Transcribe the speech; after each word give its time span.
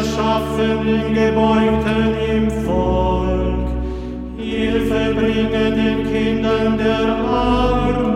Rechtschaffenen 0.00 1.12
Gebeugten 1.14 2.14
im 2.32 2.50
Volk, 2.64 3.68
Hilfe 4.38 5.14
bringe 5.14 5.72
den 5.72 6.10
Kindern 6.10 6.78
der 6.78 7.16
Armen. 7.16 8.06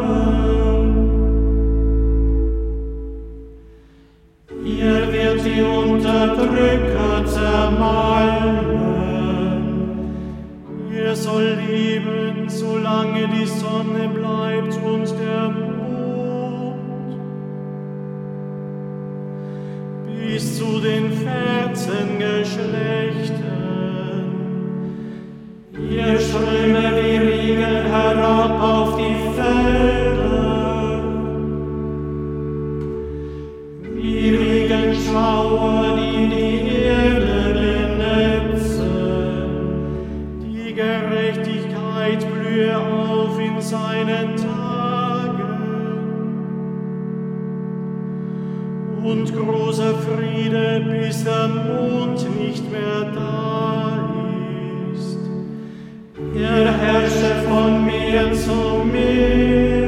Ihr 4.65 5.13
wird 5.13 5.45
die 5.45 5.63
Unterdrücker 5.63 7.27
zermalmen, 7.27 8.65
ihr 10.91 11.15
soll 11.15 11.59
lieben, 11.69 12.49
solange 12.49 13.29
die 13.29 13.34
Stürme 26.35 26.87
wie 26.97 27.17
Regen 27.17 27.87
herab 27.93 28.61
auf 28.61 28.97
die 28.97 29.17
Felder. 29.37 31.01
Wie 33.95 34.31
Regenschauer, 34.35 35.97
die 35.97 36.29
die 36.35 36.57
Erde 36.87 37.55
benetzen. 38.03 38.95
Die 40.43 40.75
Gerechtigkeit 40.75 42.27
blühe 42.33 42.77
auf 42.79 43.39
in 43.39 43.61
seinen 43.61 44.35
Tagen. 44.37 45.55
Und 49.05 49.33
großer 49.33 49.95
Friede, 49.95 50.85
bis 50.91 51.23
der 51.23 51.47
Mond 51.47 52.27
nicht 52.41 52.65
mehr 52.73 53.13
da 53.15 53.89
ist. 53.91 53.94
Herr, 56.55 56.73
herrsche 56.79 57.35
von 57.49 57.85
mir 57.85 58.33
zu 58.33 58.85
mir. 58.85 59.84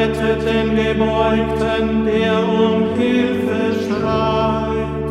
rettet 0.00 0.42
den 0.46 0.76
Gebeugten, 0.76 2.06
der 2.06 2.38
um 2.38 2.94
Hilfe 2.96 3.60
schreit. 3.84 5.10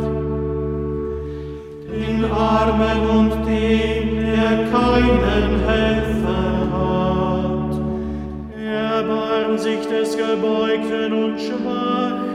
Den 1.92 2.26
Armen 2.26 3.02
und 3.18 3.32
dem, 3.46 4.08
der 4.34 4.52
keinen 4.74 5.52
Helfer 5.68 6.46
hat, 6.74 7.74
erbarm 8.58 9.58
sich 9.58 9.86
des 9.86 10.18
Gebeugten 10.18 11.14
und 11.14 11.40
Schwachen. 11.40 12.30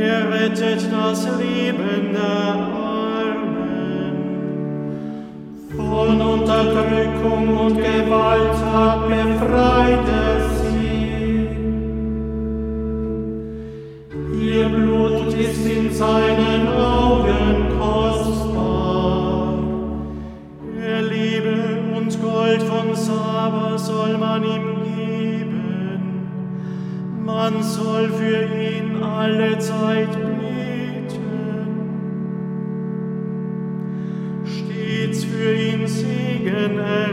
Er 0.00 0.30
rettet 0.32 0.88
das 0.90 1.28
Leben 1.38 1.78
Lebende 1.78 2.77
von 5.98 6.20
Unterdrückung 6.20 7.58
und 7.58 7.76
Gewalt 7.76 8.54
hat 8.72 9.08
befreit. 9.08 10.37
in 36.68 37.07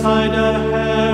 seiner 0.00 0.52
head. 0.72 1.07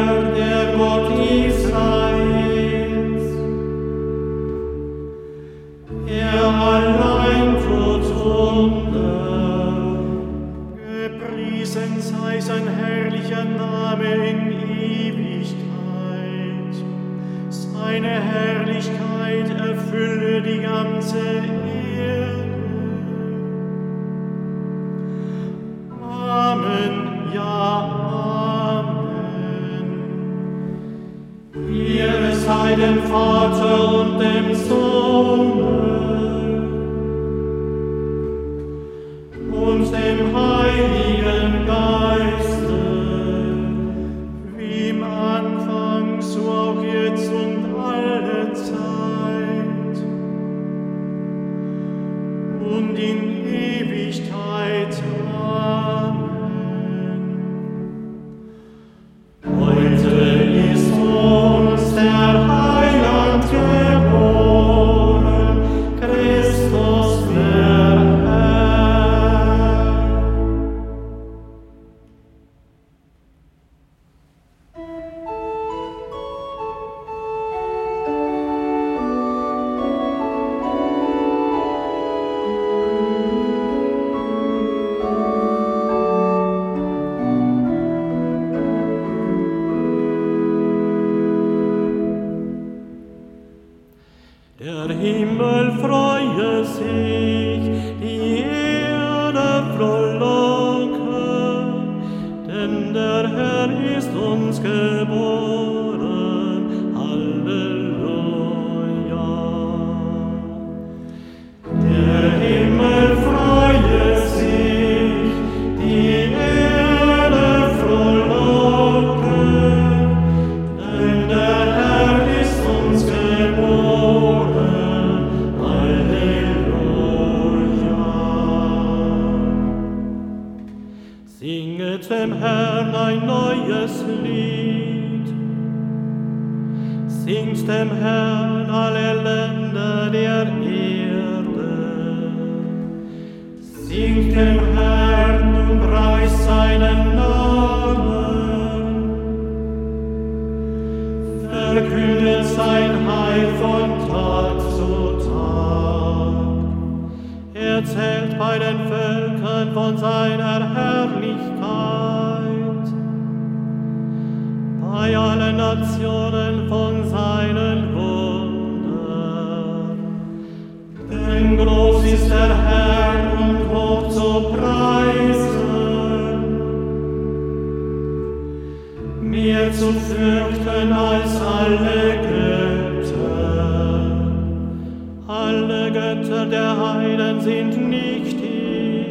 Götter 186.14 186.46
der 186.46 186.76
Heiden 186.78 187.40
sind 187.40 187.88
nicht 187.88 188.36
ich. 188.40 189.06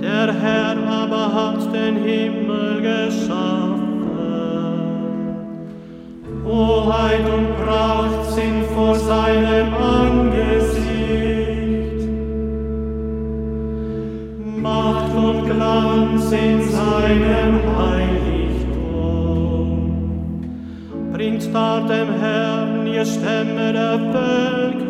Der 0.00 0.32
Herr 0.32 0.76
aber 1.02 1.34
hat 1.34 1.74
den 1.74 1.96
Himmel 1.96 2.80
geschaffen. 2.80 3.82
Hoheit 6.44 7.28
und 7.36 7.48
Pracht 7.62 8.24
sind 8.30 8.64
vor 8.74 8.94
seinem 8.94 9.74
Angesicht. 9.74 10.86
Macht 14.62 15.14
und 15.14 15.44
Glanz 15.50 16.32
in 16.32 16.62
seinem 16.62 17.60
Heiligtum. 17.78 18.86
Bringt 21.12 21.54
dar 21.54 21.80
dem 21.82 22.08
Herrn 22.20 22.65
ihr 22.96 23.04
Stämme 23.04 23.72
der 23.74 23.98
Völker. 24.10 24.86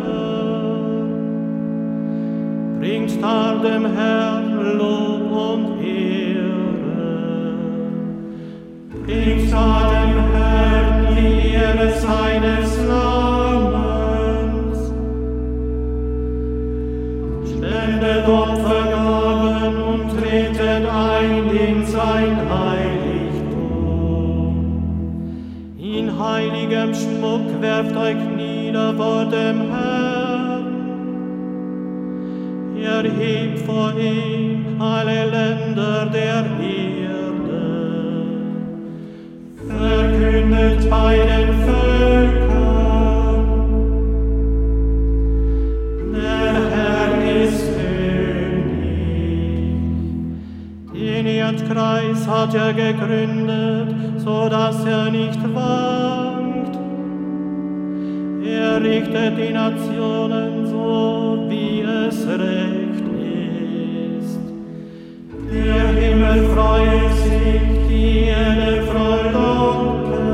Bringt 2.78 3.20
dar 3.20 3.58
dem 3.58 3.84
Herrn 3.96 4.78
Lob 4.78 5.32
und 5.50 5.82
Ehre. 5.84 6.44
Bringt 9.04 9.52
dar 9.52 9.90
dem 9.90 10.16
Herrn 10.34 11.16
die 11.16 11.54
Ehre 11.54 11.88
seines 12.06 12.68
Namens. 12.86 14.78
Spendet 17.50 18.28
Opfergaben 18.28 19.76
und 19.82 20.04
tretet 20.16 20.84
ein 20.88 21.50
in 21.50 21.84
sein 21.84 22.36
Heiligtum. 22.48 22.75
Schmuck 27.26 27.61
werft 27.61 27.97
euch 27.97 28.16
nieder 28.37 28.95
vor 28.95 29.25
dem 29.25 29.71
Herrn. 29.71 30.64
Erhebt 32.80 33.59
vor 33.66 33.92
ihm 33.99 34.80
alle 34.80 35.25
Länder 35.26 36.06
der 36.06 36.45
Erde. 36.62 37.66
Verkündet 39.68 40.88
bei 40.88 41.16
den 41.16 41.49
Völkern. 41.64 42.47
Der 46.14 46.54
Herr 46.75 47.11
ist 47.42 47.64
König. 47.76 48.87
Den 50.95 51.26
Erdkreis 51.26 52.28
hat 52.28 52.54
er 52.54 52.73
gegründet, 52.73 53.95
so 54.18 54.49
dass 54.49 54.85
er 54.85 55.11
nicht 55.11 55.42
wankt. 55.54 56.25
Richtet 58.83 59.38
die 59.38 59.52
Nationen 59.52 60.66
so, 60.66 61.47
wie 61.49 61.80
es 61.80 62.26
recht 62.28 63.06
ist. 64.21 64.38
Der 65.50 65.88
Himmel 65.88 66.49
freut 66.50 67.12
sich, 67.25 67.62
die 67.88 68.26
Erde 68.26 68.83
frohlocke. 68.83 70.26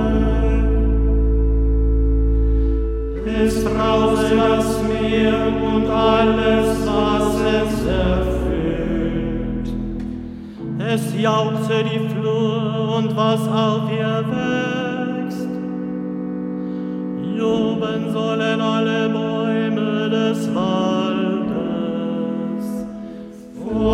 Es 3.44 3.64
brauste 3.64 4.36
das 4.36 4.82
Meer 4.82 5.40
und 5.74 5.86
alles, 5.88 6.68
was 6.84 7.40
es 7.40 7.86
erfüllt. 7.86 9.68
Es 10.78 11.02
jauchze 11.16 11.84
die 11.84 12.02
Flur 12.08 12.96
und 12.98 13.16
was 13.16 13.40
auf 13.48 13.82
ihr 13.90 14.24
wächst. 14.30 15.48
Loben 17.34 18.12
sollen 18.12 18.31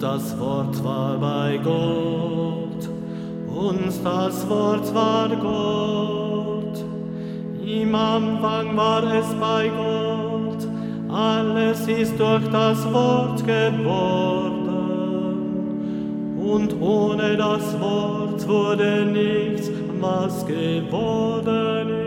das 0.00 0.38
Wort 0.38 0.82
war 0.82 1.18
bei 1.18 1.58
Gott 1.62 2.88
und 3.54 4.04
das 4.04 4.48
Wort 4.48 4.94
war 4.94 5.28
Gott. 5.28 6.84
Im 7.64 7.94
Anfang 7.94 8.76
war 8.76 9.02
es 9.14 9.26
bei 9.34 9.68
Gott, 9.68 10.66
alles 11.14 11.86
ist 11.86 12.18
durch 12.18 12.48
das 12.50 12.90
Wort 12.92 13.46
geworden. 13.46 14.70
Und 16.42 16.80
ohne 16.80 17.36
das 17.36 17.78
Wort 17.78 18.48
wurde 18.48 19.04
nichts, 19.04 19.70
was 20.00 20.46
geworden 20.46 21.90
ist. 21.90 21.99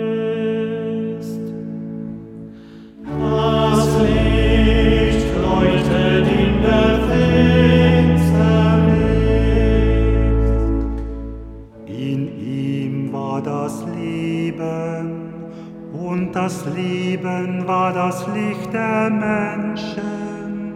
Das 16.43 16.65
Leben 16.75 17.65
war 17.65 17.93
das 17.93 18.27
Licht 18.33 18.73
der 18.73 19.09
Menschen 19.09 20.73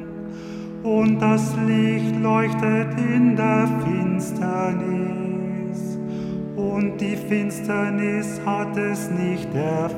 und 0.82 1.20
das 1.20 1.54
Licht 1.66 2.16
leuchtet 2.22 2.98
in 2.98 3.36
der 3.36 3.68
Finsternis, 3.84 4.88
und 6.56 7.02
die 7.02 7.18
Finsternis 7.18 8.40
hat 8.46 8.78
es 8.78 9.12
nicht 9.12 9.54
erfasst. 9.54 9.98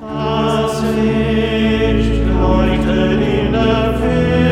Das 0.00 0.82
Licht 0.96 2.26
leuchtet 2.26 3.20
in 3.20 3.52
der 3.52 3.94
Finsternis. 3.94 4.45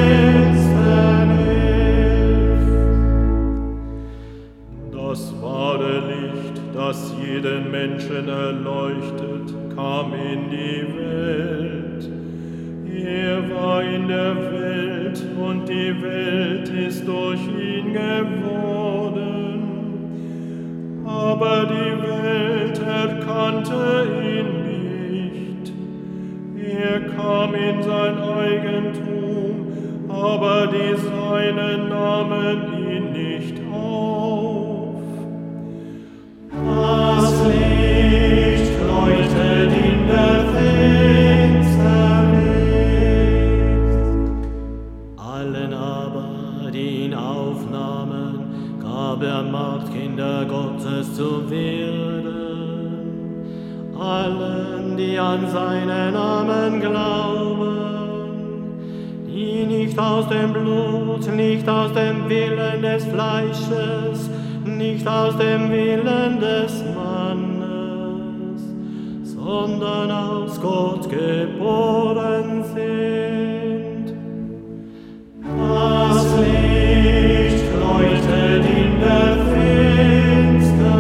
Menschen 8.25 8.29
erleuchtet, 8.29 8.84
Blut, 61.15 61.35
nicht 61.35 61.69
aus 61.69 61.93
dem 61.93 62.29
Willen 62.29 62.83
des 62.83 63.05
Fleisches, 63.05 64.29
nicht 64.65 65.07
aus 65.07 65.37
dem 65.37 65.71
Willen 65.71 66.41
des 66.41 66.83
Mannes, 66.95 68.63
sondern 69.23 70.11
aus 70.11 70.61
Gott 70.61 71.09
geboren 71.09 72.65
sind. 72.75 74.15
Das 75.59 76.27
Licht 76.41 77.65
leuchtet 77.81 78.65
in 78.65 79.01
der 79.01 79.37
Finsternis. 80.63 80.95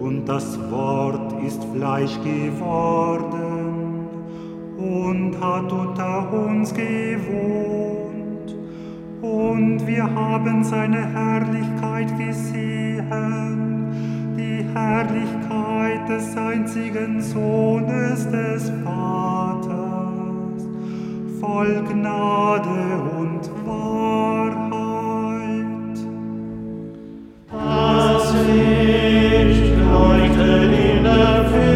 Und 0.00 0.24
das 0.26 0.58
Wort 0.70 1.32
ist 1.44 1.62
Fleisch 1.74 2.18
geworden 2.24 3.25
und 5.04 5.38
hat 5.40 5.70
unter 5.72 6.32
uns 6.32 6.72
gewohnt. 6.72 8.54
Und 9.22 9.86
wir 9.86 10.04
haben 10.04 10.64
seine 10.64 11.06
Herrlichkeit 11.12 12.16
gesehen, 12.18 13.86
die 14.36 14.64
Herrlichkeit 14.74 16.08
des 16.08 16.36
einzigen 16.36 17.20
Sohnes 17.20 18.28
des 18.30 18.70
Vaters, 18.84 20.64
voll 21.40 21.82
Gnade 21.90 22.70
und 23.18 23.50
Wahrheit. 23.66 24.76
Das 27.50 28.34
Licht 28.46 29.76
leuchtet 29.78 30.72
in 30.72 31.02
der 31.02 31.44
Finsternis. 31.44 31.75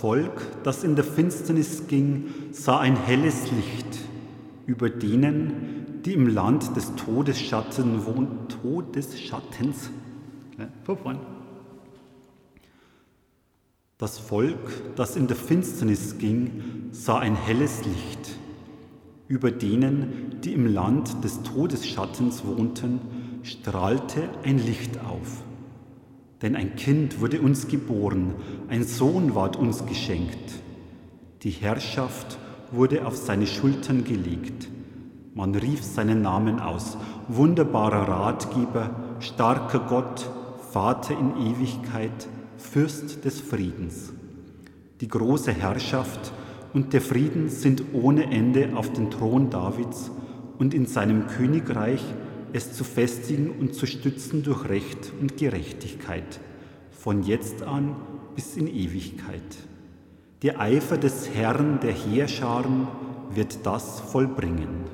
Volk, 0.00 0.62
das 0.64 0.82
in 0.82 0.96
der 0.96 1.04
Finsternis 1.04 1.86
ging, 1.86 2.26
sah 2.52 2.80
ein 2.80 2.96
helles 2.96 3.50
Licht 3.50 4.10
über 4.70 4.88
denen, 4.88 6.02
die 6.04 6.14
im 6.14 6.28
Land 6.28 6.76
des 6.76 6.94
Todesschatten 6.94 8.06
wohnen. 8.06 8.48
Todesschattens. 8.62 9.90
Vorbei. 10.84 11.16
Das 13.98 14.18
Volk, 14.18 14.94
das 14.94 15.16
in 15.16 15.26
der 15.26 15.36
Finsternis 15.36 16.18
ging, 16.18 16.88
sah 16.92 17.18
ein 17.18 17.34
helles 17.34 17.84
Licht. 17.84 18.38
Über 19.26 19.50
denen, 19.50 20.40
die 20.42 20.54
im 20.54 20.66
Land 20.66 21.24
des 21.24 21.42
Todesschattens 21.42 22.44
wohnten, 22.44 23.00
strahlte 23.42 24.28
ein 24.44 24.58
Licht 24.58 25.00
auf. 25.04 25.42
Denn 26.42 26.56
ein 26.56 26.76
Kind 26.76 27.20
wurde 27.20 27.40
uns 27.40 27.68
geboren, 27.68 28.34
ein 28.68 28.84
Sohn 28.84 29.34
ward 29.34 29.56
uns 29.56 29.84
geschenkt. 29.86 30.52
Die 31.42 31.50
Herrschaft 31.50 32.38
wurde 32.72 33.06
auf 33.06 33.16
seine 33.16 33.46
Schultern 33.46 34.04
gelegt. 34.04 34.68
Man 35.34 35.54
rief 35.54 35.82
seinen 35.82 36.22
Namen 36.22 36.60
aus, 36.60 36.96
wunderbarer 37.28 38.08
Ratgeber, 38.08 38.90
starker 39.20 39.80
Gott, 39.80 40.28
Vater 40.72 41.14
in 41.18 41.36
Ewigkeit, 41.36 42.28
Fürst 42.56 43.24
des 43.24 43.40
Friedens. 43.40 44.12
Die 45.00 45.08
große 45.08 45.52
Herrschaft 45.52 46.32
und 46.72 46.92
der 46.92 47.00
Frieden 47.00 47.48
sind 47.48 47.82
ohne 47.92 48.30
Ende 48.30 48.70
auf 48.74 48.92
den 48.92 49.10
Thron 49.10 49.50
Davids 49.50 50.10
und 50.58 50.74
in 50.74 50.86
seinem 50.86 51.26
Königreich 51.26 52.04
es 52.52 52.72
zu 52.72 52.84
festigen 52.84 53.50
und 53.50 53.74
zu 53.74 53.86
stützen 53.86 54.42
durch 54.42 54.68
Recht 54.68 55.12
und 55.20 55.36
Gerechtigkeit, 55.36 56.40
von 56.90 57.22
jetzt 57.22 57.62
an 57.62 57.96
bis 58.34 58.56
in 58.56 58.66
Ewigkeit. 58.66 59.42
Der 60.42 60.60
Eifer 60.60 60.96
des 60.96 61.30
Herrn 61.34 61.80
der 61.80 61.92
Heerscharen 61.92 62.88
wird 63.34 63.64
das 63.64 64.00
vollbringen. 64.00 64.84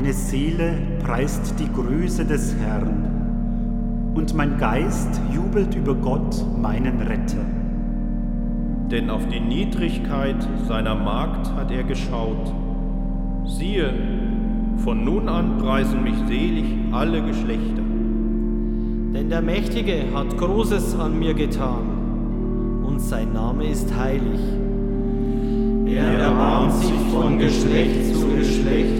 Meine 0.00 0.14
Seele 0.14 0.78
preist 1.04 1.56
die 1.60 1.70
Größe 1.70 2.24
des 2.24 2.56
Herrn, 2.56 4.12
und 4.14 4.34
mein 4.34 4.56
Geist 4.56 5.20
jubelt 5.30 5.74
über 5.74 5.94
Gott, 5.94 6.42
meinen 6.56 7.02
Retter. 7.02 7.44
Denn 8.90 9.10
auf 9.10 9.28
die 9.28 9.40
Niedrigkeit 9.40 10.36
seiner 10.66 10.94
Magd 10.94 11.54
hat 11.54 11.70
er 11.70 11.82
geschaut. 11.82 12.50
Siehe, 13.44 13.92
von 14.78 15.04
nun 15.04 15.28
an 15.28 15.58
preisen 15.58 16.02
mich 16.02 16.16
selig 16.26 16.64
alle 16.92 17.20
Geschlechter. 17.20 17.82
Denn 19.12 19.28
der 19.28 19.42
Mächtige 19.42 20.04
hat 20.14 20.38
Großes 20.38 20.98
an 20.98 21.18
mir 21.18 21.34
getan, 21.34 22.80
und 22.86 23.00
sein 23.00 23.34
Name 23.34 23.66
ist 23.66 23.94
heilig. 23.94 24.40
Er 25.84 26.20
erbarmt 26.20 26.72
sich 26.72 26.98
von 27.12 27.38
Geschlecht 27.38 28.14
zu 28.14 28.28
Geschlecht 28.28 28.99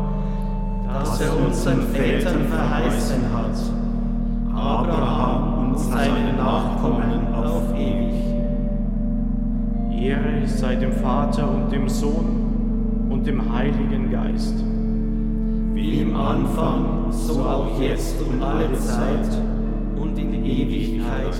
Dass 0.93 1.21
er 1.21 1.37
unseren 1.37 1.81
Vätern 1.93 2.47
verheißen 2.47 3.21
hat, 3.33 3.57
Abraham 4.55 5.69
und 5.69 5.79
seinen 5.79 6.37
Nachkommen 6.37 7.33
auf 7.33 7.73
ewig. 7.75 8.11
Ehre 10.01 10.47
sei 10.47 10.75
dem 10.75 10.93
Vater 10.93 11.49
und 11.49 11.71
dem 11.71 11.87
Sohn 11.87 13.07
und 13.09 13.25
dem 13.25 13.53
Heiligen 13.53 14.11
Geist. 14.11 14.63
Wie 15.73 16.01
im 16.01 16.15
Anfang, 16.15 17.11
so 17.11 17.41
auch 17.41 17.79
jetzt 17.79 18.21
und 18.21 18.41
alle 18.41 18.73
Zeit 18.73 19.29
und 19.99 20.17
in 20.17 20.45
Ewigkeit. 20.45 21.39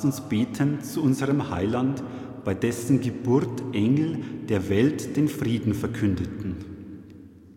Lasst 0.00 0.18
uns 0.18 0.28
beten 0.30 0.80
zu 0.80 1.02
unserem 1.02 1.50
Heiland, 1.50 2.02
bei 2.42 2.54
dessen 2.54 3.02
Geburt 3.02 3.62
Engel 3.74 4.16
der 4.48 4.70
Welt 4.70 5.14
den 5.14 5.28
Frieden 5.28 5.74
verkündeten. 5.74 6.56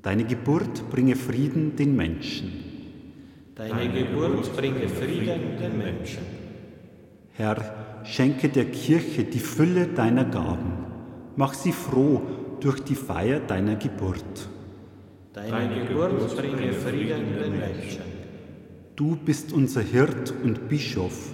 Deine 0.02 0.26
Geburt 0.26 0.90
bringe 0.90 1.16
Frieden 1.16 1.78
den 1.78 1.96
Menschen. 1.96 2.52
Deine 3.56 3.90
Geburt 3.90 4.54
bringe 4.58 4.90
Frieden 4.90 5.58
den 5.58 5.78
Menschen. 5.78 6.24
Herr, 7.32 8.04
schenke 8.04 8.50
der 8.50 8.66
Kirche 8.66 9.24
die 9.24 9.40
Fülle 9.40 9.88
deiner 9.88 10.26
Gaben. 10.26 10.74
Mach 11.38 11.54
sie 11.54 11.72
froh 11.72 12.24
durch 12.60 12.82
die 12.82 12.96
Feier 12.96 13.40
deiner 13.40 13.78
Geburt. 13.78 14.50
Deine 15.32 15.86
Geburt 15.88 16.36
bringe 16.36 16.74
Frieden 16.74 17.40
den 17.42 17.58
Menschen. 17.58 18.02
Du 18.98 19.16
bist 19.16 19.54
unser 19.54 19.82
Hirt 19.82 20.34
und 20.44 20.68
Bischof. 20.68 21.34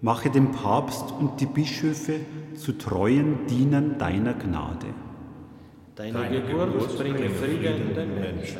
Mache 0.00 0.30
den 0.30 0.52
Papst 0.52 1.12
und 1.18 1.40
die 1.40 1.46
Bischöfe 1.46 2.20
zu 2.54 2.72
treuen 2.72 3.46
Dienern 3.46 3.98
deiner 3.98 4.34
Gnade. 4.34 4.86
Deine 5.96 6.42
Geburt 6.42 6.96
bringe 6.96 7.28
Frieden 7.30 7.94
den 7.94 8.14
Menschen. 8.14 8.58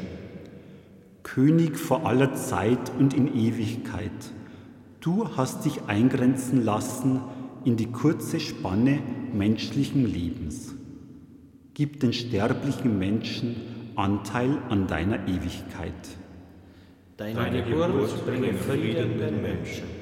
König 1.23 1.77
vor 1.77 2.07
aller 2.07 2.35
Zeit 2.35 2.91
und 2.99 3.15
in 3.15 3.33
Ewigkeit, 3.33 4.11
du 5.01 5.37
hast 5.37 5.65
dich 5.65 5.83
eingrenzen 5.87 6.65
lassen 6.65 7.21
in 7.65 7.77
die 7.77 7.93
kurze 7.93 8.41
Spanne 8.41 8.99
menschlichen 9.33 10.07
Lebens. 10.07 10.75
Gib 11.75 12.01
den 12.01 12.13
sterblichen 12.13 12.99
Menschen 12.99 13.55
Anteil 13.95 14.59
an 14.69 14.89
deiner 14.89 15.29
Ewigkeit. 15.29 15.93
Deine 17.17 17.63
Geburt 17.63 18.27
bringe 18.27 18.55
Frieden 18.55 19.19
den 19.19 19.43
Menschen. 19.43 19.98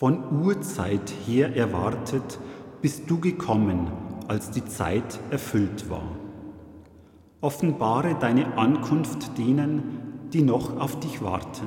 Von 0.00 0.42
Urzeit 0.42 1.12
her 1.26 1.54
erwartet 1.54 2.38
bist 2.80 3.10
du 3.10 3.20
gekommen, 3.20 3.92
als 4.28 4.50
die 4.50 4.64
Zeit 4.64 5.20
erfüllt 5.30 5.90
war. 5.90 6.16
Offenbare 7.42 8.16
deine 8.18 8.56
Ankunft 8.56 9.36
denen, 9.36 9.82
die 10.32 10.40
noch 10.40 10.80
auf 10.80 11.00
dich 11.00 11.20
warten. 11.20 11.66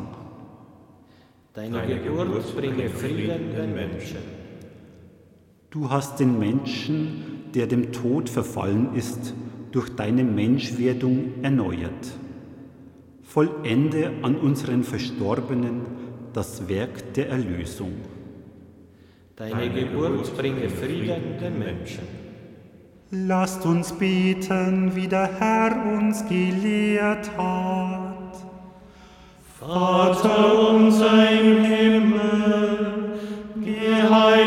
Deine 1.53 1.85
Geburt 1.85 2.55
bringe 2.55 2.89
Frieden 2.89 3.51
den 3.55 3.75
Menschen. 3.75 4.17
Du 5.69 5.91
hast 5.91 6.19
den 6.19 6.39
Menschen, 6.39 7.51
der 7.53 7.67
dem 7.67 7.91
Tod 7.91 8.31
verfallen 8.31 8.95
ist, 8.95 9.35
durch 9.71 9.89
deine 9.89 10.23
Menschwerdung 10.23 11.43
erneuert. 11.43 12.17
Vollende 13.21 14.11
an 14.23 14.35
unseren 14.37 14.83
Verstorbenen 14.83 15.81
das 16.33 16.67
Werk 16.67 17.13
der 17.13 17.29
Erlösung. 17.29 17.91
Deine 19.35 19.67
Geburt 19.67 20.37
bringe 20.37 20.69
Frieden 20.69 21.39
den 21.41 21.57
Menschen. 21.57 22.07
Lasst 23.09 23.65
uns 23.65 23.91
beten, 23.91 24.95
wie 24.95 25.07
der 25.07 25.27
Herr 25.39 25.75
uns 25.97 26.23
gelehrt 26.29 27.31
hat. 27.35 28.35
Vater 29.59 30.69
unser 30.69 31.31
im 31.31 31.63
Himmel, 31.63 33.13
geheiligt 33.55 34.42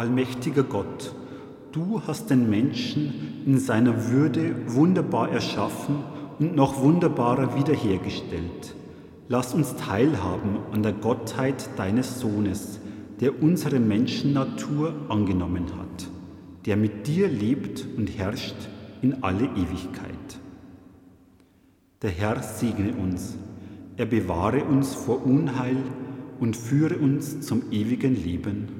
Allmächtiger 0.00 0.62
Gott, 0.62 1.14
du 1.72 2.00
hast 2.06 2.30
den 2.30 2.48
Menschen 2.48 3.42
in 3.44 3.58
seiner 3.58 4.08
Würde 4.10 4.54
wunderbar 4.68 5.28
erschaffen 5.30 5.96
und 6.38 6.56
noch 6.56 6.80
wunderbarer 6.80 7.54
wiederhergestellt. 7.54 8.74
Lass 9.28 9.52
uns 9.52 9.76
teilhaben 9.76 10.56
an 10.72 10.82
der 10.82 10.94
Gottheit 10.94 11.68
deines 11.76 12.18
Sohnes, 12.18 12.80
der 13.20 13.42
unsere 13.42 13.78
Menschennatur 13.78 14.94
angenommen 15.10 15.66
hat, 15.78 16.08
der 16.64 16.78
mit 16.78 17.06
dir 17.06 17.28
lebt 17.28 17.86
und 17.98 18.06
herrscht 18.06 18.56
in 19.02 19.22
alle 19.22 19.44
Ewigkeit. 19.44 20.40
Der 22.00 22.10
Herr 22.10 22.42
segne 22.42 22.94
uns, 22.94 23.36
er 23.98 24.06
bewahre 24.06 24.64
uns 24.64 24.94
vor 24.94 25.26
Unheil 25.26 25.76
und 26.38 26.56
führe 26.56 26.96
uns 26.96 27.42
zum 27.42 27.64
ewigen 27.70 28.14
Leben. 28.14 28.79